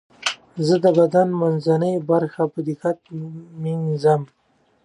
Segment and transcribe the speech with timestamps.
[0.65, 2.97] زه د بدن منځنۍ برخه په دقت
[3.61, 4.21] مینځم.